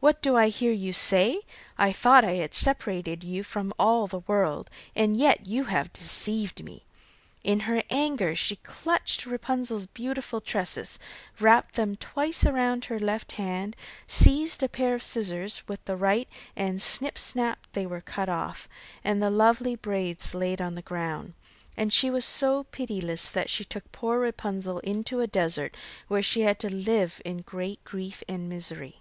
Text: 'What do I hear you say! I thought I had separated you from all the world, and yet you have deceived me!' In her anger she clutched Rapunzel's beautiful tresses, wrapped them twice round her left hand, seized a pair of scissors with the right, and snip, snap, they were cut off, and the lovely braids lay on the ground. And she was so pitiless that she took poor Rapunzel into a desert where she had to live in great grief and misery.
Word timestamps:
'What 0.00 0.22
do 0.22 0.36
I 0.36 0.48
hear 0.48 0.70
you 0.72 0.92
say! 0.92 1.40
I 1.76 1.90
thought 1.92 2.24
I 2.24 2.34
had 2.34 2.54
separated 2.54 3.24
you 3.24 3.42
from 3.42 3.72
all 3.80 4.06
the 4.06 4.20
world, 4.20 4.70
and 4.94 5.16
yet 5.16 5.46
you 5.48 5.64
have 5.64 5.92
deceived 5.92 6.62
me!' 6.62 6.86
In 7.42 7.58
her 7.66 7.82
anger 7.90 8.36
she 8.36 8.54
clutched 8.54 9.26
Rapunzel's 9.26 9.86
beautiful 9.86 10.40
tresses, 10.40 11.00
wrapped 11.40 11.74
them 11.74 11.96
twice 11.96 12.44
round 12.46 12.84
her 12.84 13.00
left 13.00 13.32
hand, 13.32 13.74
seized 14.06 14.62
a 14.62 14.68
pair 14.68 14.94
of 14.94 15.02
scissors 15.02 15.64
with 15.66 15.84
the 15.84 15.96
right, 15.96 16.28
and 16.54 16.80
snip, 16.80 17.18
snap, 17.18 17.66
they 17.72 17.84
were 17.84 18.00
cut 18.00 18.28
off, 18.28 18.68
and 19.02 19.20
the 19.20 19.30
lovely 19.30 19.74
braids 19.74 20.32
lay 20.32 20.56
on 20.58 20.76
the 20.76 20.80
ground. 20.80 21.34
And 21.76 21.92
she 21.92 22.08
was 22.08 22.24
so 22.24 22.62
pitiless 22.70 23.30
that 23.32 23.50
she 23.50 23.64
took 23.64 23.90
poor 23.90 24.20
Rapunzel 24.20 24.78
into 24.78 25.18
a 25.18 25.26
desert 25.26 25.76
where 26.06 26.22
she 26.22 26.42
had 26.42 26.60
to 26.60 26.72
live 26.72 27.20
in 27.24 27.38
great 27.38 27.82
grief 27.82 28.22
and 28.28 28.48
misery. 28.48 29.00